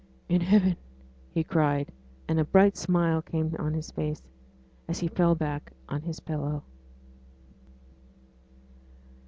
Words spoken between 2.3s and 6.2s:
a bright smile came on his face, as he fell back on his